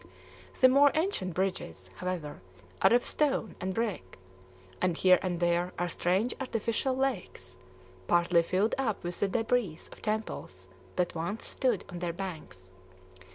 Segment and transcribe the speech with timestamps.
[0.59, 2.41] The more ancient bridges, however,
[2.81, 4.17] are of stone and brick;
[4.81, 7.55] and here and there are strange artificial lakes,
[8.07, 12.71] partly filled up with the debris of temples that once stood on their banks.